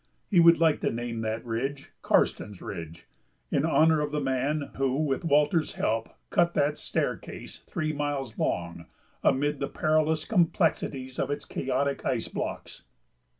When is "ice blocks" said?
12.03-12.81